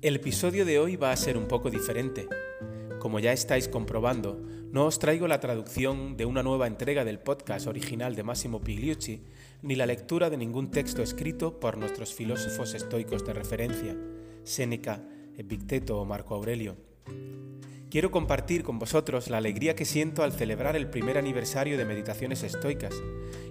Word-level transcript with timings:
El 0.00 0.14
episodio 0.14 0.64
de 0.64 0.78
hoy 0.78 0.94
va 0.94 1.10
a 1.10 1.16
ser 1.16 1.36
un 1.36 1.48
poco 1.48 1.70
diferente. 1.70 2.28
Como 3.00 3.18
ya 3.18 3.32
estáis 3.32 3.66
comprobando, 3.66 4.40
no 4.70 4.86
os 4.86 5.00
traigo 5.00 5.26
la 5.26 5.40
traducción 5.40 6.16
de 6.16 6.24
una 6.24 6.44
nueva 6.44 6.68
entrega 6.68 7.04
del 7.04 7.18
podcast 7.18 7.66
original 7.66 8.14
de 8.14 8.22
Massimo 8.22 8.60
Pigliucci, 8.60 9.24
ni 9.62 9.74
la 9.74 9.86
lectura 9.86 10.30
de 10.30 10.36
ningún 10.36 10.70
texto 10.70 11.02
escrito 11.02 11.58
por 11.58 11.76
nuestros 11.76 12.14
filósofos 12.14 12.74
estoicos 12.74 13.26
de 13.26 13.32
referencia, 13.32 13.96
Séneca, 14.44 15.02
Epicteto 15.36 15.98
o 15.98 16.04
Marco 16.04 16.36
Aurelio. 16.36 16.76
Quiero 17.90 18.12
compartir 18.12 18.62
con 18.62 18.78
vosotros 18.78 19.28
la 19.30 19.38
alegría 19.38 19.74
que 19.74 19.84
siento 19.84 20.22
al 20.22 20.32
celebrar 20.32 20.76
el 20.76 20.90
primer 20.90 21.18
aniversario 21.18 21.76
de 21.76 21.84
Meditaciones 21.84 22.44
Estoicas 22.44 22.94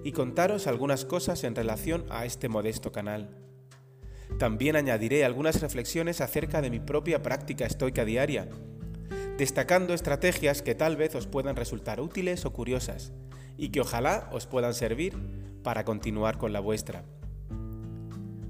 y 0.02 0.14
contaros 0.14 0.68
algunas 0.68 1.04
cosas 1.04 1.44
en 1.44 1.56
relación 1.56 2.06
a 2.10 2.26
este 2.26 2.48
modesto 2.48 2.94
canal. 2.94 3.47
También 4.40 4.76
añadiré 4.76 5.26
algunas 5.26 5.62
reflexiones 5.62 6.22
acerca 6.22 6.62
de 6.62 6.70
mi 6.70 6.80
propia 6.80 7.22
práctica 7.22 7.66
estoica 7.66 8.06
diaria, 8.06 8.48
destacando 9.38 9.94
estrategias 9.94 10.62
que 10.62 10.76
tal 10.76 10.96
vez 10.98 11.16
os 11.16 11.28
puedan 11.28 11.56
resultar 11.56 12.00
útiles 12.00 12.46
o 12.46 12.54
curiosas 12.54 13.14
y 13.58 13.70
que 13.70 13.82
ojalá 13.82 14.30
os 14.32 14.48
puedan 14.48 14.74
servir 14.74 15.14
para 15.64 15.84
continuar 15.84 16.38
con 16.38 16.54
la 16.54 16.60
vuestra 16.60 17.04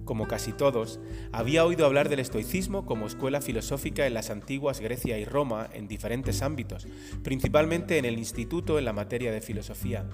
como 0.08 0.28
casi 0.28 0.54
todos, 0.54 1.00
había 1.32 1.64
oído 1.64 1.86
hablar 1.86 2.10
del 2.10 2.20
estoicismo 2.20 2.88
como 2.88 3.06
escuela 3.06 3.42
filosófica 3.42 4.08
en 4.08 4.16
las 4.16 4.32
antiguas 4.32 4.80
Grecia 4.80 5.20
y 5.20 5.26
Roma 5.26 5.70
en 5.72 5.88
diferentes 5.88 6.42
ámbitos, 6.42 6.88
principalmente 7.24 8.00
en 8.00 8.06
el 8.06 8.18
instituto 8.18 8.80
en 8.80 8.86
la 8.86 8.94
materia 8.94 9.32
de 9.32 9.42
filosofía. 9.42 10.10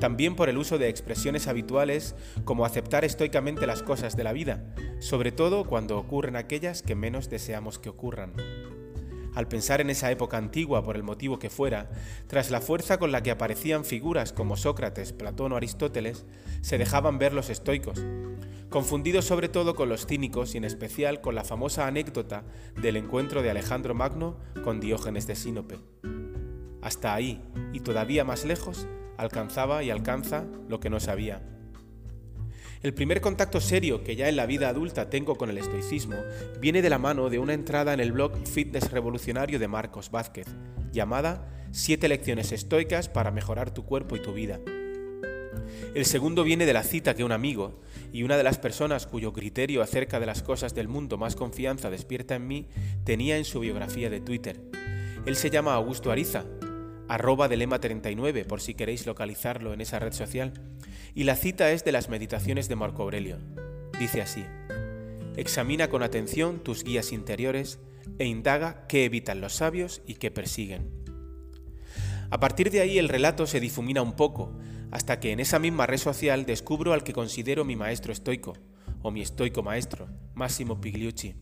También 0.00 0.34
por 0.34 0.48
el 0.48 0.56
uso 0.56 0.78
de 0.78 0.88
expresiones 0.88 1.46
habituales 1.46 2.14
como 2.44 2.64
aceptar 2.64 3.04
estoicamente 3.04 3.66
las 3.66 3.82
cosas 3.82 4.16
de 4.16 4.24
la 4.24 4.32
vida, 4.32 4.64
sobre 4.98 5.30
todo 5.30 5.64
cuando 5.64 5.98
ocurren 5.98 6.36
aquellas 6.36 6.80
que 6.80 6.94
menos 6.94 7.28
deseamos 7.28 7.78
que 7.78 7.90
ocurran. 7.90 8.32
Al 9.34 9.46
pensar 9.46 9.80
en 9.80 9.90
esa 9.90 10.10
época 10.10 10.38
antigua, 10.38 10.82
por 10.82 10.96
el 10.96 11.02
motivo 11.02 11.38
que 11.38 11.50
fuera, 11.50 11.90
tras 12.26 12.50
la 12.50 12.60
fuerza 12.60 12.98
con 12.98 13.12
la 13.12 13.22
que 13.22 13.30
aparecían 13.30 13.84
figuras 13.84 14.32
como 14.32 14.56
Sócrates, 14.56 15.12
Platón 15.12 15.52
o 15.52 15.56
Aristóteles, 15.56 16.24
se 16.62 16.78
dejaban 16.78 17.18
ver 17.18 17.32
los 17.32 17.50
estoicos, 17.50 18.02
confundidos 18.70 19.26
sobre 19.26 19.48
todo 19.48 19.76
con 19.76 19.88
los 19.88 20.06
cínicos 20.06 20.54
y 20.54 20.58
en 20.58 20.64
especial 20.64 21.20
con 21.20 21.34
la 21.34 21.44
famosa 21.44 21.86
anécdota 21.86 22.42
del 22.80 22.96
encuentro 22.96 23.42
de 23.42 23.50
Alejandro 23.50 23.94
Magno 23.94 24.38
con 24.64 24.80
Diógenes 24.80 25.26
de 25.26 25.36
Sinope. 25.36 25.78
Hasta 26.82 27.14
ahí, 27.14 27.42
y 27.72 27.80
todavía 27.80 28.24
más 28.24 28.44
lejos, 28.44 28.86
alcanzaba 29.16 29.82
y 29.82 29.90
alcanza 29.90 30.44
lo 30.68 30.80
que 30.80 30.90
no 30.90 31.00
sabía. 31.00 31.42
El 32.82 32.94
primer 32.94 33.20
contacto 33.20 33.60
serio 33.60 34.02
que 34.02 34.16
ya 34.16 34.30
en 34.30 34.36
la 34.36 34.46
vida 34.46 34.70
adulta 34.70 35.10
tengo 35.10 35.36
con 35.36 35.50
el 35.50 35.58
estoicismo 35.58 36.16
viene 36.60 36.80
de 36.80 36.88
la 36.88 36.98
mano 36.98 37.28
de 37.28 37.38
una 37.38 37.52
entrada 37.52 37.92
en 37.92 38.00
el 38.00 38.12
blog 38.12 38.46
Fitness 38.46 38.90
Revolucionario 38.90 39.58
de 39.58 39.68
Marcos 39.68 40.10
Vázquez, 40.10 40.46
llamada 40.90 41.46
Siete 41.72 42.08
lecciones 42.08 42.50
estoicas 42.52 43.08
para 43.08 43.30
mejorar 43.30 43.72
tu 43.72 43.84
cuerpo 43.84 44.16
y 44.16 44.22
tu 44.22 44.32
vida. 44.32 44.58
El 45.94 46.04
segundo 46.04 46.42
viene 46.42 46.66
de 46.66 46.72
la 46.72 46.82
cita 46.82 47.14
que 47.14 47.22
un 47.22 47.32
amigo, 47.32 47.80
y 48.12 48.22
una 48.22 48.36
de 48.36 48.42
las 48.42 48.58
personas 48.58 49.06
cuyo 49.06 49.32
criterio 49.32 49.82
acerca 49.82 50.18
de 50.18 50.26
las 50.26 50.42
cosas 50.42 50.74
del 50.74 50.88
mundo 50.88 51.18
más 51.18 51.36
confianza 51.36 51.90
despierta 51.90 52.34
en 52.34 52.46
mí, 52.46 52.68
tenía 53.04 53.36
en 53.36 53.44
su 53.44 53.60
biografía 53.60 54.08
de 54.08 54.20
Twitter. 54.20 54.60
Él 55.26 55.36
se 55.36 55.50
llama 55.50 55.74
Augusto 55.74 56.10
Ariza, 56.10 56.44
arroba 57.10 57.48
de 57.48 57.56
lema 57.56 57.80
39 57.80 58.44
por 58.44 58.60
si 58.60 58.74
queréis 58.74 59.04
localizarlo 59.04 59.74
en 59.74 59.80
esa 59.80 59.98
red 59.98 60.12
social, 60.12 60.52
y 61.12 61.24
la 61.24 61.34
cita 61.34 61.72
es 61.72 61.82
de 61.84 61.90
las 61.90 62.08
meditaciones 62.08 62.68
de 62.68 62.76
Marco 62.76 63.02
Aurelio. 63.02 63.36
Dice 63.98 64.22
así, 64.22 64.44
examina 65.36 65.90
con 65.90 66.04
atención 66.04 66.62
tus 66.62 66.84
guías 66.84 67.10
interiores 67.10 67.80
e 68.20 68.26
indaga 68.26 68.86
qué 68.86 69.04
evitan 69.04 69.40
los 69.40 69.54
sabios 69.54 70.02
y 70.06 70.14
qué 70.14 70.30
persiguen. 70.30 70.88
A 72.30 72.38
partir 72.38 72.70
de 72.70 72.80
ahí 72.80 72.96
el 72.96 73.08
relato 73.08 73.48
se 73.48 73.58
difumina 73.58 74.02
un 74.02 74.12
poco, 74.12 74.56
hasta 74.92 75.18
que 75.18 75.32
en 75.32 75.40
esa 75.40 75.58
misma 75.58 75.86
red 75.86 75.98
social 75.98 76.46
descubro 76.46 76.92
al 76.92 77.02
que 77.02 77.12
considero 77.12 77.64
mi 77.64 77.74
maestro 77.74 78.12
estoico, 78.12 78.52
o 79.02 79.10
mi 79.10 79.20
estoico 79.20 79.64
maestro, 79.64 80.08
Massimo 80.34 80.80
Pigliucci 80.80 81.34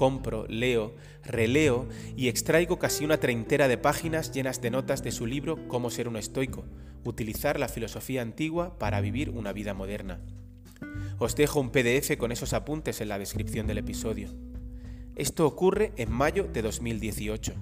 compro, 0.00 0.46
leo, 0.48 0.94
releo 1.22 1.86
y 2.16 2.28
extraigo 2.28 2.78
casi 2.78 3.04
una 3.04 3.20
treintera 3.20 3.68
de 3.68 3.76
páginas 3.76 4.32
llenas 4.32 4.62
de 4.62 4.70
notas 4.70 5.02
de 5.02 5.12
su 5.12 5.26
libro 5.26 5.68
Cómo 5.68 5.90
ser 5.90 6.08
un 6.08 6.16
estoico, 6.16 6.64
utilizar 7.04 7.60
la 7.60 7.68
filosofía 7.68 8.22
antigua 8.22 8.78
para 8.78 9.02
vivir 9.02 9.28
una 9.28 9.52
vida 9.52 9.74
moderna. 9.74 10.22
Os 11.18 11.36
dejo 11.36 11.60
un 11.60 11.68
PDF 11.68 12.16
con 12.16 12.32
esos 12.32 12.54
apuntes 12.54 13.02
en 13.02 13.10
la 13.10 13.18
descripción 13.18 13.66
del 13.66 13.76
episodio. 13.76 14.30
Esto 15.16 15.46
ocurre 15.46 15.92
en 15.98 16.10
mayo 16.10 16.44
de 16.44 16.62
2018. 16.62 17.52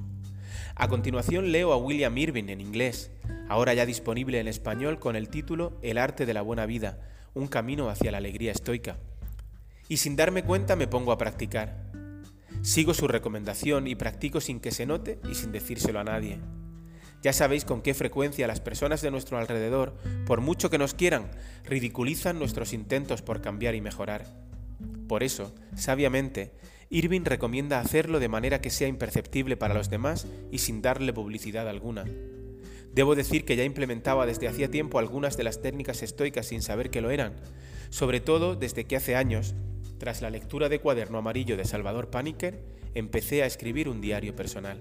A 0.77 0.87
continuación 0.87 1.51
leo 1.51 1.73
a 1.73 1.77
William 1.77 2.17
Irving 2.17 2.51
en 2.51 2.61
inglés, 2.61 3.11
ahora 3.49 3.75
ya 3.75 3.85
disponible 3.85 4.39
en 4.39 4.47
español 4.47 5.01
con 5.01 5.17
el 5.17 5.29
título 5.29 5.77
El 5.83 5.99
arte 5.99 6.25
de 6.25 6.35
la 6.35 6.43
buena 6.43 6.67
vida, 6.67 7.01
un 7.35 7.49
camino 7.49 7.91
hacia 7.91 8.13
la 8.13 8.19
alegría 8.19 8.53
estoica. 8.53 8.97
Y 9.89 9.97
sin 9.97 10.15
darme 10.15 10.45
cuenta 10.45 10.77
me 10.77 10.87
pongo 10.87 11.11
a 11.11 11.19
practicar. 11.19 11.88
Sigo 12.63 12.93
su 12.93 13.09
recomendación 13.09 13.87
y 13.87 13.95
practico 13.95 14.41
sin 14.41 14.61
que 14.61 14.73
se 14.73 14.87
note 14.87 15.21
y 15.31 15.35
sin 15.35 15.53
decírselo 15.53 16.01
a 16.01 16.05
nadie. 16.05 16.39
Ya 17.23 17.33
sabéis 17.33 17.65
con 17.65 17.83
qué 17.83 17.95
frecuencia 17.95 18.47
las 18.47 18.61
personas 18.61 19.01
de 19.01 19.11
nuestro 19.11 19.39
alrededor, 19.39 19.97
por 20.27 20.41
mucho 20.41 20.71
que 20.71 20.79
nos 20.79 20.95
quieran, 20.95 21.31
ridiculizan 21.65 22.39
nuestros 22.39 22.73
intentos 22.73 23.23
por 23.23 23.41
cambiar 23.41 23.75
y 23.75 23.81
mejorar. 23.81 24.27
Por 25.09 25.23
eso, 25.23 25.55
sabiamente, 25.75 26.53
Irving 26.91 27.25
recomienda 27.25 27.81
hacerlo 27.81 28.21
de 28.21 28.29
manera 28.29 28.61
que 28.61 28.71
sea 28.71 28.89
imperceptible 28.89 29.57
para 29.57 29.75
los 29.75 29.91
demás 29.91 30.27
y 30.51 30.59
sin 30.59 30.81
darle 30.81 31.13
publicidad 31.13 31.69
alguna. 31.69 32.05
Debo 32.93 33.15
decir 33.15 33.45
que 33.45 33.57
ya 33.57 33.65
implementaba 33.65 34.27
desde 34.27 34.49
hacía 34.49 34.71
tiempo 34.71 34.99
algunas 34.99 35.37
de 35.37 35.45
las 35.45 35.61
técnicas 35.61 36.03
estoicas 36.03 36.47
sin 36.47 36.63
saber 36.63 36.91
que 36.91 37.01
lo 37.01 37.11
eran, 37.11 37.35
sobre 37.91 38.21
todo 38.21 38.57
desde 38.57 38.85
que 38.85 38.97
hace 38.97 39.17
años 39.17 39.55
tras 39.99 40.23
la 40.23 40.31
lectura 40.31 40.69
de 40.69 40.81
Cuaderno 40.81 41.19
Amarillo 41.19 41.57
de 41.57 41.65
Salvador 41.65 42.11
Paniker, 42.11 42.63
empecé 42.95 43.43
a 43.43 43.47
escribir 43.47 43.89
un 43.89 44.01
diario 44.01 44.35
personal. 44.35 44.81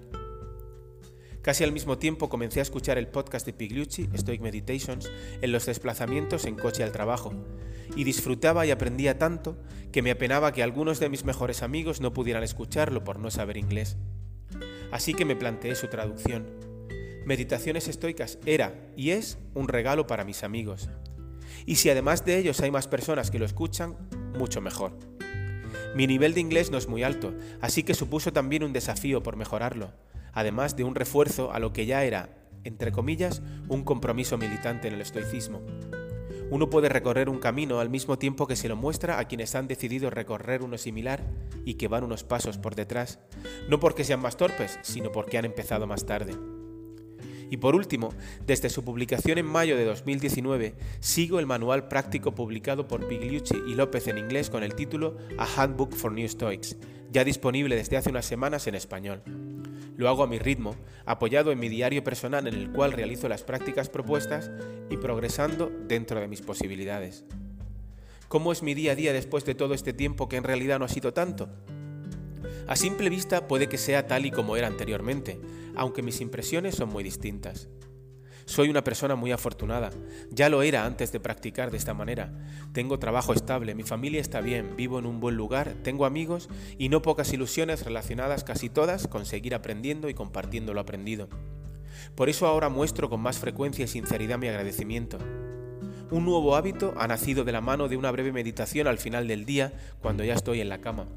Casi 1.42 1.64
al 1.64 1.72
mismo 1.72 1.98
tiempo 1.98 2.30
comencé 2.30 2.60
a 2.60 2.64
escuchar 2.64 2.98
el 2.98 3.08
podcast 3.08 3.46
de 3.46 3.54
Pigliucci, 3.54 4.10
Stoic 4.18 4.42
Meditations, 4.42 5.10
en 5.42 5.52
los 5.52 5.66
desplazamientos 5.66 6.46
en 6.46 6.56
coche 6.56 6.84
al 6.84 6.92
trabajo, 6.92 7.34
y 7.96 8.04
disfrutaba 8.04 8.66
y 8.66 8.72
aprendía 8.72 9.18
tanto 9.18 9.58
que 9.92 10.02
me 10.02 10.12
apenaba 10.12 10.52
que 10.52 10.62
algunos 10.62 11.00
de 11.00 11.10
mis 11.10 11.24
mejores 11.24 11.64
amigos 11.64 12.02
no 12.02 12.14
pudieran 12.14 12.44
escucharlo 12.44 13.04
por 13.04 13.20
no 13.20 13.32
saber 13.32 13.58
inglés. 13.58 13.98
Así 14.92 15.14
que 15.14 15.26
me 15.26 15.36
planteé 15.36 15.76
su 15.76 15.88
traducción. 15.88 16.48
Meditaciones 17.26 17.88
estoicas 17.88 18.40
era 18.46 18.74
y 18.96 19.12
es 19.12 19.38
un 19.54 19.68
regalo 19.68 20.06
para 20.06 20.26
mis 20.26 20.44
amigos. 20.44 20.90
Y 21.66 21.76
si 21.76 21.90
además 21.90 22.26
de 22.26 22.38
ellos 22.38 22.60
hay 22.62 22.72
más 22.72 22.88
personas 22.88 23.32
que 23.32 23.40
lo 23.40 23.46
escuchan, 23.46 23.96
mucho 24.38 24.62
mejor. 24.62 24.94
Mi 25.96 26.08
nivel 26.08 26.34
de 26.34 26.42
inglés 26.42 26.72
no 26.72 26.78
es 26.78 26.88
muy 26.88 27.04
alto, 27.04 27.34
así 27.62 27.84
que 27.84 27.94
supuso 27.94 28.32
también 28.32 28.64
un 28.64 28.74
desafío 28.74 29.24
por 29.24 29.36
mejorarlo, 29.36 29.94
además 30.34 30.76
de 30.76 30.84
un 30.84 30.96
refuerzo 30.96 31.52
a 31.52 31.60
lo 31.60 31.74
que 31.74 31.86
ya 31.86 32.04
era, 32.04 32.30
entre 32.64 32.92
comillas, 32.92 33.42
un 33.68 33.84
compromiso 33.84 34.38
militante 34.38 34.88
en 34.88 34.94
el 34.94 35.02
estoicismo. 35.02 35.62
Uno 36.50 36.70
puede 36.70 36.88
recorrer 36.88 37.30
un 37.30 37.40
camino 37.40 37.80
al 37.80 37.90
mismo 37.90 38.18
tiempo 38.18 38.48
que 38.48 38.56
se 38.56 38.70
lo 38.70 38.76
muestra 38.78 39.20
a 39.20 39.26
quienes 39.26 39.54
han 39.56 39.68
decidido 39.68 40.10
recorrer 40.10 40.62
uno 40.62 40.78
similar 40.78 41.24
y 41.66 41.74
que 41.74 41.90
van 41.90 42.06
unos 42.06 42.24
pasos 42.24 42.58
por 42.58 42.76
detrás, 42.76 43.20
no 43.68 43.80
porque 43.80 44.06
sean 44.06 44.22
más 44.22 44.38
torpes, 44.38 44.80
sino 44.82 45.12
porque 45.12 45.38
han 45.38 45.46
empezado 45.46 45.88
más 45.88 46.06
tarde. 46.06 46.36
Y 47.50 47.58
por 47.58 47.76
último, 47.76 48.14
desde 48.46 48.70
su 48.70 48.84
publicación 48.84 49.38
en 49.38 49.46
mayo 49.46 49.78
de 49.78 49.86
2019, 49.86 50.76
sigo 51.00 51.40
el 51.40 51.46
manual 51.46 51.88
práctico 51.88 52.36
publicado 52.36 52.88
por 52.88 53.08
Pigliucci 53.08 53.56
y 53.68 53.76
López 53.76 54.08
en 54.08 54.18
inglés 54.18 54.50
con 54.50 54.64
el 54.64 54.76
título 54.76 55.18
A 55.38 55.46
Handbook 55.46 55.94
for 55.94 56.12
New 56.12 56.28
Stoics, 56.28 56.78
ya 57.12 57.24
disponible 57.24 57.76
desde 57.76 57.98
hace 57.98 58.10
unas 58.10 58.26
semanas 58.26 58.68
en 58.68 58.76
español. 58.76 59.22
Lo 59.96 60.10
hago 60.10 60.24
a 60.24 60.28
mi 60.28 60.38
ritmo, 60.38 60.76
apoyado 61.06 61.52
en 61.52 61.60
mi 61.60 61.70
diario 61.70 62.04
personal 62.04 62.48
en 62.48 62.54
el 62.54 62.72
cual 62.72 62.92
realizo 62.92 63.28
las 63.28 63.44
prácticas 63.44 63.90
propuestas 63.90 64.52
y 64.90 64.98
progresando 64.98 65.72
dentro 65.88 66.20
de 66.20 66.28
mis 66.28 66.42
posibilidades. 66.42 67.26
¿Cómo 68.28 68.52
es 68.52 68.62
mi 68.62 68.74
día 68.74 68.92
a 68.92 68.96
día 68.96 69.14
después 69.14 69.46
de 69.46 69.56
todo 69.56 69.74
este 69.74 69.94
tiempo 69.94 70.28
que 70.28 70.36
en 70.36 70.44
realidad 70.44 70.80
no 70.80 70.86
ha 70.86 70.90
sido 70.90 71.14
tanto? 71.14 71.50
A 72.68 72.76
simple 72.76 73.10
vista 73.10 73.48
puede 73.48 73.70
que 73.70 73.78
sea 73.78 74.08
tal 74.08 74.26
y 74.26 74.32
como 74.32 74.58
era 74.58 74.68
anteriormente, 74.68 75.40
aunque 75.76 76.02
mis 76.02 76.20
impresiones 76.20 76.76
son 76.76 76.90
muy 76.90 77.02
distintas. 77.02 77.70
Soy 78.44 78.70
una 78.70 78.84
persona 78.84 79.16
muy 79.16 79.32
afortunada, 79.32 79.90
ya 80.32 80.50
lo 80.50 80.62
era 80.62 80.86
antes 80.86 81.14
de 81.14 81.22
practicar 81.22 81.72
de 81.72 81.78
esta 81.78 81.94
manera. 81.94 82.32
Tengo 82.74 83.00
trabajo 83.00 83.32
estable, 83.34 83.74
mi 83.74 83.84
familia 83.84 84.20
está 84.20 84.42
bien, 84.42 84.76
vivo 84.76 85.00
en 85.00 85.06
un 85.06 85.22
buen 85.22 85.36
lugar, 85.36 85.76
tengo 85.82 86.06
amigos 86.06 86.50
y 86.78 86.90
no 86.90 87.02
pocas 87.02 87.32
ilusiones 87.32 87.86
relacionadas 87.86 88.44
casi 88.44 88.70
todas 88.70 89.08
con 89.08 89.26
seguir 89.26 89.56
aprendiendo 89.56 90.10
y 90.10 90.14
compartiendo 90.14 90.74
lo 90.74 90.82
aprendido. 90.82 91.30
Por 92.16 92.28
eso 92.28 92.48
ahora 92.48 92.68
muestro 92.68 93.10
con 93.10 93.22
más 93.22 93.38
frecuencia 93.38 93.86
y 93.86 93.88
sinceridad 93.88 94.40
mi 94.40 94.50
agradecimiento. 94.50 95.20
Un 96.12 96.26
nuevo 96.26 96.56
hábito 96.58 96.94
ha 96.98 97.08
nacido 97.08 97.46
de 97.46 97.52
la 97.54 97.62
mano 97.62 97.88
de 97.88 97.96
una 97.96 98.12
breve 98.12 98.34
meditación 98.34 98.88
al 98.88 98.98
final 98.98 99.28
del 99.28 99.46
día 99.46 99.74
cuando 100.02 100.26
ya 100.26 100.34
estoy 100.34 100.62
en 100.62 100.70
la 100.70 100.80
cama. 100.80 101.08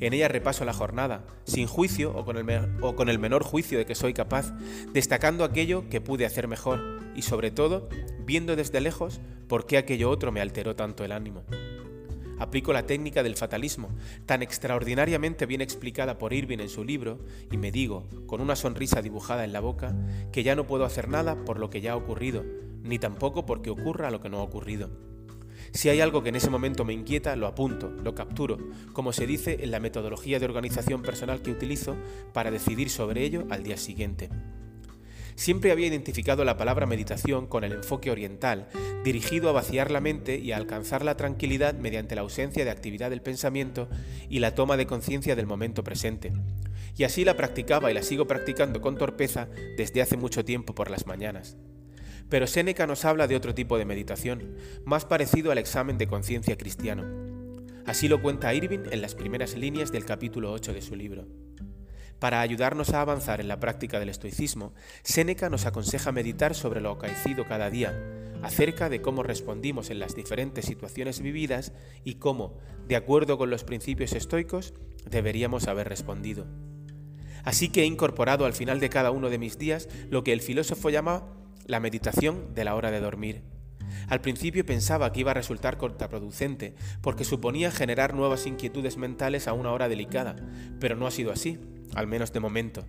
En 0.00 0.12
ella 0.12 0.28
repaso 0.28 0.64
la 0.64 0.72
jornada, 0.72 1.24
sin 1.44 1.66
juicio 1.66 2.16
o 2.16 2.24
con, 2.24 3.08
el 3.08 3.18
menor 3.18 3.44
juicio 3.44 3.78
de 3.78 3.86
que 3.86 3.94
soy 3.94 4.14
capaz, 4.14 4.52
destacando 4.92 5.44
aquello 5.44 5.88
que 5.88 6.00
pude 6.00 6.26
hacer 6.26 6.48
mejor 6.48 6.82
y 7.14 7.22
sobre 7.22 7.50
todo 7.50 7.88
viendo 8.24 8.56
desde 8.56 8.80
lejos 8.80 9.20
por 9.48 9.66
qué 9.66 9.78
aquello 9.78 10.10
otro 10.10 10.32
me 10.32 10.40
alteró 10.40 10.76
tanto 10.76 11.04
el 11.04 11.12
ánimo. 11.12 11.44
Aplico 12.38 12.72
la 12.72 12.86
técnica 12.86 13.22
del 13.22 13.36
fatalismo, 13.36 13.90
tan 14.26 14.42
extraordinariamente 14.42 15.46
bien 15.46 15.60
explicada 15.60 16.18
por 16.18 16.32
Irving 16.32 16.58
en 16.58 16.68
su 16.68 16.84
libro, 16.84 17.20
y 17.50 17.56
me 17.56 17.70
digo, 17.70 18.08
con 18.26 18.40
una 18.40 18.56
sonrisa 18.56 19.02
dibujada 19.02 19.44
en 19.44 19.52
la 19.52 19.60
boca, 19.60 19.94
que 20.32 20.42
ya 20.42 20.56
no 20.56 20.66
puedo 20.66 20.84
hacer 20.84 21.08
nada 21.08 21.44
por 21.44 21.60
lo 21.60 21.70
que 21.70 21.80
ya 21.80 21.92
ha 21.92 21.96
ocurrido, 21.96 22.44
ni 22.82 22.98
tampoco 22.98 23.46
porque 23.46 23.70
ocurra 23.70 24.10
lo 24.10 24.20
que 24.20 24.28
no 24.28 24.40
ha 24.40 24.42
ocurrido. 24.42 25.13
Si 25.74 25.88
hay 25.88 26.00
algo 26.00 26.22
que 26.22 26.28
en 26.28 26.36
ese 26.36 26.50
momento 26.50 26.84
me 26.84 26.92
inquieta, 26.92 27.34
lo 27.34 27.48
apunto, 27.48 27.90
lo 27.90 28.14
capturo, 28.14 28.58
como 28.92 29.12
se 29.12 29.26
dice 29.26 29.58
en 29.60 29.72
la 29.72 29.80
metodología 29.80 30.38
de 30.38 30.44
organización 30.44 31.02
personal 31.02 31.42
que 31.42 31.50
utilizo 31.50 31.96
para 32.32 32.52
decidir 32.52 32.90
sobre 32.90 33.24
ello 33.24 33.44
al 33.50 33.64
día 33.64 33.76
siguiente. 33.76 34.30
Siempre 35.34 35.72
había 35.72 35.88
identificado 35.88 36.44
la 36.44 36.56
palabra 36.56 36.86
meditación 36.86 37.48
con 37.48 37.64
el 37.64 37.72
enfoque 37.72 38.12
oriental, 38.12 38.68
dirigido 39.02 39.48
a 39.48 39.52
vaciar 39.52 39.90
la 39.90 40.00
mente 40.00 40.38
y 40.38 40.52
a 40.52 40.58
alcanzar 40.58 41.04
la 41.04 41.16
tranquilidad 41.16 41.74
mediante 41.74 42.14
la 42.14 42.20
ausencia 42.20 42.64
de 42.64 42.70
actividad 42.70 43.10
del 43.10 43.20
pensamiento 43.20 43.88
y 44.28 44.38
la 44.38 44.54
toma 44.54 44.76
de 44.76 44.86
conciencia 44.86 45.34
del 45.34 45.48
momento 45.48 45.82
presente. 45.82 46.32
Y 46.96 47.02
así 47.02 47.24
la 47.24 47.36
practicaba 47.36 47.90
y 47.90 47.94
la 47.94 48.04
sigo 48.04 48.28
practicando 48.28 48.80
con 48.80 48.96
torpeza 48.96 49.48
desde 49.76 50.02
hace 50.02 50.16
mucho 50.16 50.44
tiempo 50.44 50.72
por 50.72 50.88
las 50.88 51.08
mañanas. 51.08 51.56
Pero 52.28 52.46
Séneca 52.46 52.86
nos 52.86 53.04
habla 53.04 53.26
de 53.26 53.36
otro 53.36 53.54
tipo 53.54 53.78
de 53.78 53.84
meditación, 53.84 54.56
más 54.84 55.04
parecido 55.04 55.52
al 55.52 55.58
examen 55.58 55.98
de 55.98 56.06
conciencia 56.06 56.56
cristiano. 56.56 57.04
Así 57.86 58.08
lo 58.08 58.22
cuenta 58.22 58.54
Irving 58.54 58.86
en 58.90 59.02
las 59.02 59.14
primeras 59.14 59.56
líneas 59.56 59.92
del 59.92 60.06
capítulo 60.06 60.52
8 60.52 60.72
de 60.72 60.82
su 60.82 60.96
libro. 60.96 61.26
Para 62.18 62.40
ayudarnos 62.40 62.90
a 62.90 63.02
avanzar 63.02 63.40
en 63.40 63.48
la 63.48 63.60
práctica 63.60 64.00
del 64.00 64.08
estoicismo, 64.08 64.72
Séneca 65.02 65.50
nos 65.50 65.66
aconseja 65.66 66.10
meditar 66.10 66.54
sobre 66.54 66.80
lo 66.80 66.92
acaecido 66.92 67.46
cada 67.46 67.68
día, 67.68 67.92
acerca 68.42 68.88
de 68.88 69.02
cómo 69.02 69.22
respondimos 69.22 69.90
en 69.90 69.98
las 69.98 70.14
diferentes 70.14 70.64
situaciones 70.64 71.20
vividas 71.20 71.72
y 72.04 72.14
cómo, 72.14 72.58
de 72.88 72.96
acuerdo 72.96 73.36
con 73.36 73.50
los 73.50 73.64
principios 73.64 74.12
estoicos, 74.12 74.72
deberíamos 75.08 75.68
haber 75.68 75.88
respondido. 75.88 76.46
Así 77.42 77.68
que 77.68 77.82
he 77.82 77.86
incorporado 77.86 78.46
al 78.46 78.54
final 78.54 78.80
de 78.80 78.88
cada 78.88 79.10
uno 79.10 79.28
de 79.28 79.38
mis 79.38 79.58
días 79.58 79.88
lo 80.08 80.24
que 80.24 80.32
el 80.32 80.40
filósofo 80.40 80.88
llama 80.88 81.24
la 81.66 81.80
meditación 81.80 82.54
de 82.54 82.64
la 82.64 82.74
hora 82.74 82.90
de 82.90 83.00
dormir. 83.00 83.42
Al 84.08 84.20
principio 84.20 84.64
pensaba 84.66 85.12
que 85.12 85.20
iba 85.20 85.30
a 85.30 85.34
resultar 85.34 85.76
contraproducente, 85.76 86.74
porque 87.00 87.24
suponía 87.24 87.70
generar 87.70 88.14
nuevas 88.14 88.46
inquietudes 88.46 88.96
mentales 88.96 89.48
a 89.48 89.52
una 89.52 89.72
hora 89.72 89.88
delicada, 89.88 90.36
pero 90.80 90.96
no 90.96 91.06
ha 91.06 91.10
sido 91.10 91.32
así, 91.32 91.58
al 91.94 92.06
menos 92.06 92.32
de 92.32 92.40
momento. 92.40 92.84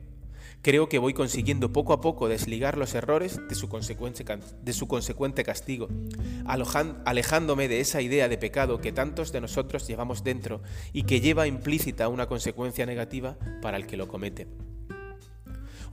Creo 0.61 0.89
que 0.89 0.97
voy 0.97 1.13
consiguiendo 1.13 1.71
poco 1.71 1.93
a 1.93 2.01
poco 2.01 2.27
desligar 2.27 2.77
los 2.77 2.95
errores 2.95 3.39
de 3.47 3.55
su, 3.55 3.67
de 3.67 4.73
su 4.73 4.87
consecuente 4.87 5.43
castigo, 5.43 5.87
alejándome 6.45 7.67
de 7.67 7.81
esa 7.81 8.01
idea 8.01 8.27
de 8.27 8.37
pecado 8.37 8.81
que 8.81 8.91
tantos 8.91 9.31
de 9.31 9.41
nosotros 9.41 9.87
llevamos 9.87 10.23
dentro 10.23 10.63
y 10.91 11.03
que 11.03 11.21
lleva 11.21 11.45
implícita 11.45 12.07
una 12.07 12.25
consecuencia 12.25 12.85
negativa 12.87 13.37
para 13.61 13.77
el 13.77 13.85
que 13.85 13.97
lo 13.97 14.07
comete. 14.07 14.47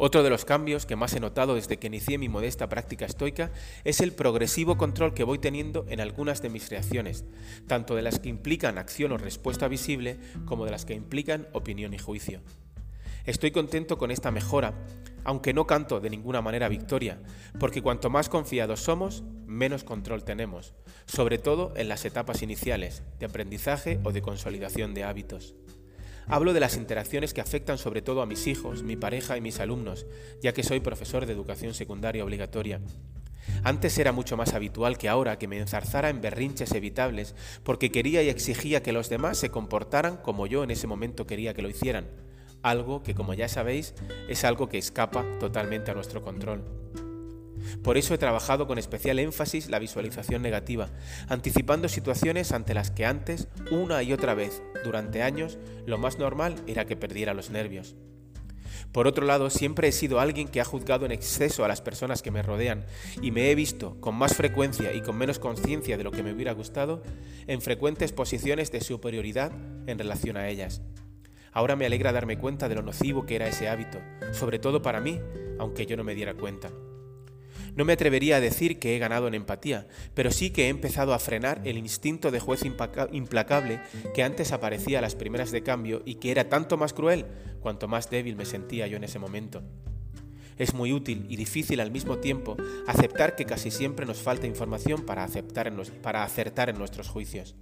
Otro 0.04 0.24
de 0.24 0.30
los 0.30 0.44
cambios 0.44 0.84
que 0.84 0.96
más 0.96 1.14
he 1.14 1.20
notado 1.20 1.54
desde 1.54 1.76
que 1.76 1.86
inicié 1.86 2.18
mi 2.18 2.28
modesta 2.28 2.68
práctica 2.68 3.06
estoica 3.06 3.52
es 3.84 4.00
el 4.00 4.10
progresivo 4.10 4.76
control 4.76 5.14
que 5.14 5.22
voy 5.22 5.38
teniendo 5.38 5.86
en 5.88 6.00
algunas 6.00 6.42
de 6.42 6.48
mis 6.48 6.68
reacciones, 6.70 7.24
tanto 7.68 7.94
de 7.94 8.02
las 8.02 8.18
que 8.18 8.28
implican 8.28 8.78
acción 8.78 9.12
o 9.12 9.16
respuesta 9.16 9.68
visible 9.68 10.18
como 10.44 10.64
de 10.64 10.72
las 10.72 10.84
que 10.84 10.94
implican 10.94 11.46
opinión 11.52 11.94
y 11.94 11.98
juicio. 11.98 12.40
Estoy 13.26 13.52
contento 13.52 13.96
con 13.96 14.10
esta 14.10 14.32
mejora, 14.32 14.74
aunque 15.22 15.54
no 15.54 15.68
canto 15.68 16.00
de 16.00 16.10
ninguna 16.10 16.42
manera 16.42 16.68
victoria, 16.68 17.20
porque 17.60 17.80
cuanto 17.80 18.10
más 18.10 18.28
confiados 18.28 18.80
somos, 18.80 19.22
menos 19.46 19.84
control 19.84 20.24
tenemos, 20.24 20.74
sobre 21.06 21.38
todo 21.38 21.74
en 21.76 21.86
las 21.86 22.04
etapas 22.04 22.42
iniciales 22.42 23.04
de 23.20 23.26
aprendizaje 23.26 24.00
o 24.02 24.10
de 24.10 24.20
consolidación 24.20 24.94
de 24.94 25.04
hábitos. 25.04 25.54
Hablo 26.28 26.52
de 26.52 26.60
las 26.60 26.76
interacciones 26.76 27.34
que 27.34 27.40
afectan 27.40 27.78
sobre 27.78 28.02
todo 28.02 28.22
a 28.22 28.26
mis 28.26 28.46
hijos, 28.46 28.82
mi 28.82 28.96
pareja 28.96 29.36
y 29.36 29.40
mis 29.40 29.60
alumnos, 29.60 30.06
ya 30.40 30.52
que 30.52 30.62
soy 30.62 30.80
profesor 30.80 31.26
de 31.26 31.32
educación 31.32 31.74
secundaria 31.74 32.24
obligatoria. 32.24 32.80
Antes 33.64 33.98
era 33.98 34.12
mucho 34.12 34.36
más 34.36 34.54
habitual 34.54 34.98
que 34.98 35.08
ahora 35.08 35.38
que 35.38 35.48
me 35.48 35.58
enzarzara 35.58 36.10
en 36.10 36.20
berrinches 36.20 36.72
evitables 36.72 37.34
porque 37.64 37.90
quería 37.90 38.22
y 38.22 38.28
exigía 38.28 38.82
que 38.82 38.92
los 38.92 39.08
demás 39.08 39.38
se 39.38 39.50
comportaran 39.50 40.16
como 40.16 40.46
yo 40.46 40.64
en 40.64 40.70
ese 40.70 40.86
momento 40.86 41.26
quería 41.26 41.54
que 41.54 41.62
lo 41.62 41.68
hicieran, 41.68 42.06
algo 42.62 43.02
que 43.02 43.14
como 43.14 43.34
ya 43.34 43.48
sabéis 43.48 43.94
es 44.28 44.44
algo 44.44 44.68
que 44.68 44.78
escapa 44.78 45.24
totalmente 45.40 45.90
a 45.90 45.94
nuestro 45.94 46.22
control. 46.22 46.64
Por 47.82 47.96
eso 47.96 48.14
he 48.14 48.18
trabajado 48.18 48.66
con 48.66 48.78
especial 48.78 49.18
énfasis 49.18 49.68
la 49.68 49.78
visualización 49.78 50.42
negativa, 50.42 50.90
anticipando 51.28 51.88
situaciones 51.88 52.52
ante 52.52 52.74
las 52.74 52.90
que 52.90 53.06
antes, 53.06 53.48
una 53.70 54.02
y 54.02 54.12
otra 54.12 54.34
vez, 54.34 54.62
durante 54.84 55.22
años, 55.22 55.58
lo 55.86 55.98
más 55.98 56.18
normal 56.18 56.56
era 56.66 56.84
que 56.84 56.96
perdiera 56.96 57.34
los 57.34 57.50
nervios. 57.50 57.96
Por 58.92 59.06
otro 59.06 59.24
lado, 59.24 59.48
siempre 59.48 59.88
he 59.88 59.92
sido 59.92 60.20
alguien 60.20 60.48
que 60.48 60.60
ha 60.60 60.64
juzgado 60.64 61.06
en 61.06 61.12
exceso 61.12 61.64
a 61.64 61.68
las 61.68 61.80
personas 61.80 62.20
que 62.20 62.30
me 62.30 62.42
rodean 62.42 62.84
y 63.22 63.30
me 63.30 63.50
he 63.50 63.54
visto, 63.54 63.98
con 64.00 64.14
más 64.14 64.34
frecuencia 64.34 64.92
y 64.92 65.00
con 65.00 65.16
menos 65.16 65.38
conciencia 65.38 65.96
de 65.96 66.04
lo 66.04 66.10
que 66.10 66.22
me 66.22 66.32
hubiera 66.32 66.52
gustado, 66.52 67.02
en 67.46 67.62
frecuentes 67.62 68.12
posiciones 68.12 68.70
de 68.70 68.82
superioridad 68.82 69.52
en 69.86 69.98
relación 69.98 70.36
a 70.36 70.48
ellas. 70.48 70.82
Ahora 71.52 71.76
me 71.76 71.86
alegra 71.86 72.12
darme 72.12 72.38
cuenta 72.38 72.68
de 72.68 72.74
lo 72.74 72.82
nocivo 72.82 73.24
que 73.24 73.36
era 73.36 73.48
ese 73.48 73.68
hábito, 73.68 73.98
sobre 74.32 74.58
todo 74.58 74.82
para 74.82 75.00
mí, 75.00 75.20
aunque 75.58 75.86
yo 75.86 75.96
no 75.96 76.04
me 76.04 76.14
diera 76.14 76.34
cuenta. 76.34 76.70
No 77.74 77.84
me 77.84 77.94
atrevería 77.94 78.36
a 78.36 78.40
decir 78.40 78.78
que 78.78 78.94
he 78.94 78.98
ganado 78.98 79.28
en 79.28 79.34
empatía, 79.34 79.86
pero 80.14 80.30
sí 80.30 80.50
que 80.50 80.66
he 80.66 80.68
empezado 80.68 81.14
a 81.14 81.18
frenar 81.18 81.62
el 81.64 81.78
instinto 81.78 82.30
de 82.30 82.40
juez 82.40 82.62
implacable 82.64 83.80
que 84.14 84.22
antes 84.22 84.52
aparecía 84.52 84.98
a 84.98 85.02
las 85.02 85.14
primeras 85.14 85.50
de 85.52 85.62
cambio 85.62 86.02
y 86.04 86.16
que 86.16 86.30
era 86.30 86.48
tanto 86.48 86.76
más 86.76 86.92
cruel 86.92 87.26
cuanto 87.60 87.88
más 87.88 88.10
débil 88.10 88.36
me 88.36 88.44
sentía 88.44 88.86
yo 88.86 88.96
en 88.96 89.04
ese 89.04 89.18
momento. 89.18 89.62
Es 90.58 90.74
muy 90.74 90.92
útil 90.92 91.26
y 91.28 91.36
difícil 91.36 91.80
al 91.80 91.90
mismo 91.90 92.18
tiempo 92.18 92.56
aceptar 92.86 93.36
que 93.36 93.46
casi 93.46 93.70
siempre 93.70 94.04
nos 94.04 94.18
falta 94.18 94.46
información 94.46 95.06
para, 95.06 95.24
aceptar 95.24 95.72
para 96.02 96.24
acertar 96.24 96.68
en 96.68 96.78
nuestros 96.78 97.08
juicios. 97.08 97.54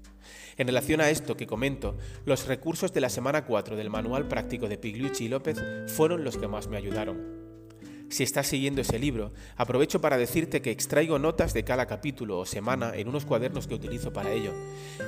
En 0.57 0.67
relación 0.67 1.01
a 1.01 1.09
esto 1.09 1.37
que 1.37 1.47
comento, 1.47 1.97
los 2.27 2.47
recursos 2.47 2.93
de 2.93 3.01
la 3.01 3.09
semana 3.09 3.47
4 3.47 3.77
del 3.77 3.91
Manual 3.91 4.27
Práctico 4.27 4.69
de 4.69 4.77
Pigliucci 4.77 5.27
y 5.27 5.29
López 5.29 5.59
fueron 5.87 6.25
los 6.25 6.37
que 6.37 6.49
más 6.49 6.69
me 6.69 6.77
ayudaron. 6.77 7.40
Si 8.11 8.25
estás 8.25 8.49
siguiendo 8.49 8.81
ese 8.81 8.99
libro, 8.99 9.33
aprovecho 9.57 10.01
para 10.01 10.19
decirte 10.19 10.61
que 10.63 10.73
extraigo 10.73 11.21
notas 11.21 11.55
de 11.55 11.63
cada 11.63 11.87
capítulo 11.87 12.41
o 12.41 12.45
semana 12.45 12.93
en 12.97 13.09
unos 13.09 13.25
cuadernos 13.25 13.69
que 13.69 13.75
utilizo 13.75 14.13
para 14.13 14.33
ello, 14.33 14.53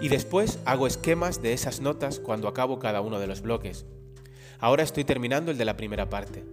y 0.01 0.09
después 0.09 0.61
hago 0.67 0.87
esquemas 0.87 1.43
de 1.43 1.53
esas 1.53 1.81
notas 1.81 2.21
cuando 2.21 2.47
acabo 2.47 2.79
cada 2.79 3.01
uno 3.01 3.19
de 3.19 3.27
los 3.27 3.43
bloques. 3.43 3.87
Ahora 4.61 4.85
estoy 4.85 5.03
terminando 5.03 5.51
el 5.51 5.59
de 5.59 5.65
la 5.65 5.77
primera 5.77 6.09
parte. 6.09 6.45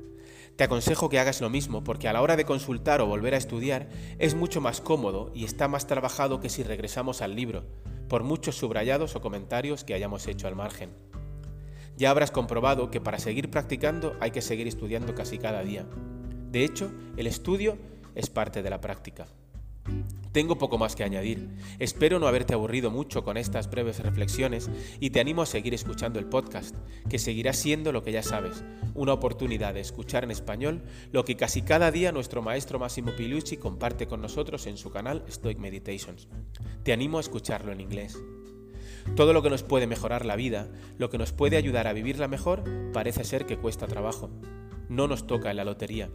Te 0.55 0.63
aconsejo 0.63 1.07
que 1.07 1.19
hagas 1.19 1.39
lo 1.39 1.51
mismo 1.51 1.83
porque 1.83 2.07
a 2.07 2.13
la 2.13 2.21
hora 2.23 2.35
de 2.35 2.45
consultar 2.45 2.99
o 2.99 3.05
volver 3.05 3.35
a 3.35 3.37
estudiar 3.37 3.87
es 4.17 4.33
mucho 4.33 4.59
más 4.59 4.81
cómodo 4.81 5.31
y 5.35 5.45
está 5.45 5.67
más 5.67 5.85
trabajado 5.85 6.39
que 6.39 6.49
si 6.49 6.63
regresamos 6.63 7.21
al 7.21 7.35
libro, 7.35 7.65
por 8.07 8.23
muchos 8.23 8.55
subrayados 8.55 9.15
o 9.15 9.21
comentarios 9.21 9.83
que 9.83 9.93
hayamos 9.93 10.27
hecho 10.27 10.47
al 10.47 10.55
margen. 10.55 10.89
Ya 11.95 12.09
habrás 12.09 12.31
comprobado 12.31 12.89
que 12.89 12.99
para 12.99 13.19
seguir 13.19 13.51
practicando 13.51 14.17
hay 14.19 14.31
que 14.31 14.41
seguir 14.41 14.67
estudiando 14.67 15.13
casi 15.13 15.37
cada 15.37 15.61
día. 15.61 15.85
De 16.49 16.63
hecho, 16.63 16.91
el 17.15 17.27
estudio 17.27 17.77
es 18.15 18.29
parte 18.29 18.63
de 18.63 18.69
la 18.69 18.81
práctica. 18.81 19.27
Tengo 20.31 20.57
poco 20.59 20.77
más 20.77 20.95
que 20.95 21.03
añadir. 21.03 21.49
Espero 21.79 22.19
no 22.19 22.27
haberte 22.27 22.53
aburrido 22.53 22.91
mucho 22.91 23.23
con 23.23 23.35
estas 23.35 23.69
breves 23.69 23.99
reflexiones 23.99 24.69
y 24.99 25.09
te 25.09 25.19
animo 25.19 25.41
a 25.41 25.47
seguir 25.47 25.73
escuchando 25.73 26.19
el 26.19 26.25
podcast, 26.25 26.75
que 27.09 27.17
seguirá 27.17 27.53
siendo 27.53 27.91
lo 27.91 28.03
que 28.03 28.11
ya 28.11 28.21
sabes, 28.21 28.63
una 28.93 29.13
oportunidad 29.13 29.73
de 29.73 29.79
escuchar 29.79 30.23
en 30.23 30.31
español 30.31 30.83
lo 31.11 31.25
que 31.25 31.35
casi 31.35 31.63
cada 31.63 31.91
día 31.91 32.11
nuestro 32.11 32.43
maestro 32.43 32.77
Massimo 32.77 33.11
Pilucci 33.15 33.57
comparte 33.57 34.07
con 34.07 34.21
nosotros 34.21 34.67
en 34.67 34.77
su 34.77 34.91
canal 34.91 35.23
Stoic 35.29 35.57
Meditations. 35.57 36.27
Te 36.83 36.93
animo 36.93 37.17
a 37.17 37.21
escucharlo 37.21 37.71
en 37.71 37.81
inglés. 37.81 38.19
Todo 39.15 39.33
lo 39.33 39.41
que 39.41 39.49
nos 39.49 39.63
puede 39.63 39.87
mejorar 39.87 40.25
la 40.25 40.35
vida, 40.35 40.69
lo 40.97 41.09
que 41.09 41.17
nos 41.17 41.31
puede 41.31 41.57
ayudar 41.57 41.87
a 41.87 41.93
vivirla 41.93 42.27
mejor, 42.27 42.63
parece 42.93 43.23
ser 43.23 43.47
que 43.47 43.57
cuesta 43.57 43.87
trabajo. 43.87 44.29
No 44.89 45.07
nos 45.07 45.25
toca 45.25 45.49
en 45.49 45.57
la 45.57 45.63
lotería, 45.63 46.09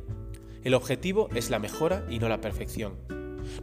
el 0.64 0.74
objetivo 0.74 1.28
es 1.34 1.50
la 1.50 1.58
mejora 1.58 2.06
y 2.08 2.18
no 2.18 2.26
la 2.28 2.40
perfección. 2.40 2.94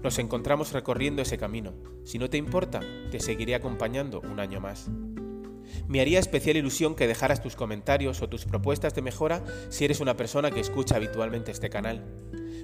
Nos 0.04 0.20
encontramos 0.20 0.72
recorriendo 0.72 1.24
ese 1.24 1.40
camino. 1.40 1.74
Si 2.04 2.20
no 2.20 2.30
te 2.30 2.38
importa, 2.38 2.80
te 3.10 3.20
seguiré 3.20 3.56
acompañando 3.56 4.22
un 4.22 4.40
año 4.40 4.62
más. 4.62 4.92
Me 5.88 6.00
haría 6.00 6.20
especial 6.20 6.58
ilusión 6.58 6.94
que 6.96 7.08
dejaras 7.08 7.42
tus 7.42 7.56
comentarios 7.56 8.22
o 8.22 8.30
tus 8.30 8.46
propuestas 8.46 8.94
de 8.94 9.02
mejora 9.02 9.44
si 9.70 9.86
eres 9.86 10.00
una 10.00 10.16
persona 10.16 10.52
que 10.52 10.60
escucha 10.60 10.98
habitualmente 10.98 11.50
este 11.52 11.72
canal. 11.72 12.06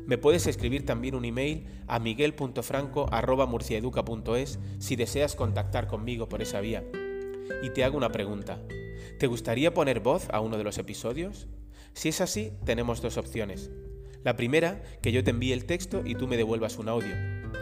Me 0.05 0.19
puedes 0.19 0.45
escribir 0.45 0.85
también 0.85 1.15
un 1.15 1.25
email 1.25 1.65
a 1.87 1.97
miguel.franco.murciaeduca.es 1.99 4.59
si 4.77 4.95
deseas 4.95 5.35
contactar 5.35 5.87
conmigo 5.87 6.29
por 6.29 6.43
esa 6.43 6.61
vía. 6.61 6.83
Y 7.63 7.71
te 7.71 7.83
hago 7.83 7.97
una 7.97 8.11
pregunta. 8.11 8.61
¿Te 9.19 9.27
gustaría 9.27 9.73
poner 9.73 9.99
voz 9.99 10.27
a 10.31 10.39
uno 10.41 10.57
de 10.57 10.63
los 10.63 10.77
episodios? 10.77 11.47
Si 11.93 12.09
es 12.09 12.21
así, 12.21 12.51
tenemos 12.65 13.01
dos 13.01 13.17
opciones. 13.17 13.71
La 14.27 14.35
primera, 14.35 14.83
que 15.01 15.13
yo 15.13 15.23
te 15.23 15.29
envíe 15.29 15.53
el 15.53 15.63
texto 15.63 16.01
y 16.03 16.13
tú 16.13 16.27
me 16.27 16.35
devuelvas 16.35 16.77
un 16.79 16.89
audio. 16.89 17.15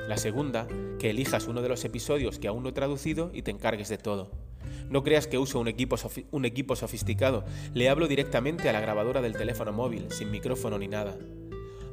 La 0.08 0.18
segunda, 0.18 0.68
que 0.98 1.12
elijas 1.12 1.48
uno 1.48 1.62
de 1.62 1.70
los 1.70 1.86
episodios 1.86 2.40
que 2.40 2.48
aún 2.48 2.64
no 2.64 2.70
he 2.70 2.72
traducido 2.72 3.30
y 3.36 3.44
te 3.44 3.52
encargues 3.52 3.88
de 3.88 4.00
todo. 4.00 4.32
No 4.90 5.04
creas 5.04 5.28
que 5.28 5.38
uso 5.38 5.60
un 5.60 5.68
equipo, 5.68 5.96
un 6.32 6.44
equipo 6.44 6.76
sofisticado, 6.76 7.46
le 7.76 7.88
hablo 7.88 8.08
directamente 8.08 8.68
a 8.68 8.74
la 8.74 8.82
grabadora 8.82 9.22
del 9.22 9.38
teléfono 9.38 9.74
móvil, 9.74 10.08
sin 10.10 10.32
micrófono 10.32 10.80
ni 10.80 10.88
nada. 10.88 11.16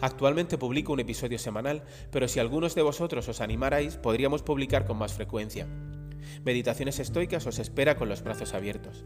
Actualmente 0.01 0.57
publico 0.57 0.95
un 0.95 1.01
episodio 1.01 1.39
semanal, 1.39 1.83
pero 2.11 2.27
si 2.27 2.41
algunos 2.41 2.75
de 2.75 2.81
vosotros 2.81 3.29
os 3.29 3.43
animarais, 3.43 3.99
podríamos 3.99 4.43
publicar 4.43 4.87
con 4.87 4.97
más 4.97 5.13
frecuencia. 5.13 5.67
Meditaciones 6.47 6.99
estoicas 6.99 7.47
os 7.47 7.59
espera 7.59 7.97
con 7.97 8.09
los 8.09 8.23
brazos 8.23 8.55
abiertos. 8.55 9.05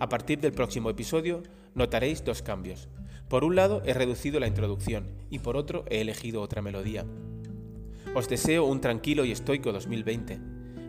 A 0.00 0.08
partir 0.08 0.40
del 0.40 0.52
próximo 0.52 0.90
episodio 0.90 1.44
notaréis 1.76 2.24
dos 2.24 2.42
cambios. 2.42 2.88
Por 3.30 3.44
un 3.44 3.54
lado 3.54 3.80
he 3.86 3.94
reducido 3.94 4.40
la 4.40 4.48
introducción 4.48 5.06
y 5.30 5.38
por 5.38 5.56
otro 5.56 5.84
he 5.88 6.00
elegido 6.00 6.42
otra 6.42 6.62
melodía. 6.62 7.04
Os 8.12 8.28
deseo 8.28 8.64
un 8.64 8.80
tranquilo 8.80 9.24
y 9.24 9.30
estoico 9.30 9.70
2020. 9.70 10.36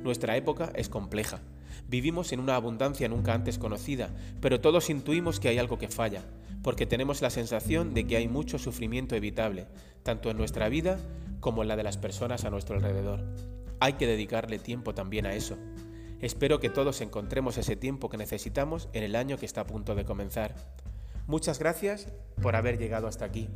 Nuestra 0.03 0.35
época 0.35 0.71
es 0.73 0.89
compleja. 0.89 1.39
Vivimos 1.87 2.33
en 2.33 2.39
una 2.39 2.55
abundancia 2.55 3.07
nunca 3.07 3.35
antes 3.35 3.59
conocida, 3.59 4.09
pero 4.41 4.59
todos 4.59 4.89
intuimos 4.89 5.39
que 5.39 5.49
hay 5.49 5.59
algo 5.59 5.77
que 5.77 5.87
falla, 5.87 6.23
porque 6.63 6.87
tenemos 6.87 7.21
la 7.21 7.29
sensación 7.29 7.93
de 7.93 8.07
que 8.07 8.17
hay 8.17 8.27
mucho 8.27 8.57
sufrimiento 8.57 9.15
evitable, 9.15 9.67
tanto 10.01 10.31
en 10.31 10.37
nuestra 10.37 10.67
vida 10.67 10.97
como 11.41 11.61
en 11.61 11.67
la 11.67 11.75
de 11.75 11.83
las 11.83 11.97
personas 11.97 12.43
a 12.43 12.49
nuestro 12.49 12.75
alrededor. 12.75 13.23
Hay 13.79 13.93
que 13.93 14.07
dedicarle 14.07 14.57
tiempo 14.57 14.95
también 14.95 15.27
a 15.27 15.35
eso. 15.35 15.59
Espero 16.21 16.59
que 16.59 16.71
todos 16.71 17.01
encontremos 17.01 17.59
ese 17.59 17.75
tiempo 17.75 18.09
que 18.09 18.17
necesitamos 18.17 18.89
en 18.93 19.03
el 19.03 19.15
año 19.15 19.37
que 19.37 19.45
está 19.45 19.61
a 19.61 19.67
punto 19.67 19.93
de 19.93 20.05
comenzar. 20.05 20.55
Muchas 21.27 21.59
gracias 21.59 22.07
por 22.41 22.55
haber 22.55 22.77
llegado 22.77 23.07
hasta 23.07 23.25
aquí. 23.25 23.49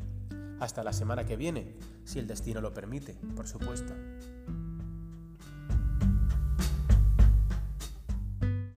Hasta 0.59 0.83
la 0.83 0.93
semana 0.93 1.25
que 1.25 1.35
viene, 1.35 1.75
si 2.05 2.19
el 2.19 2.27
destino 2.27 2.61
lo 2.61 2.73
permite, 2.73 3.15
por 3.35 3.47
supuesto. 3.47 3.93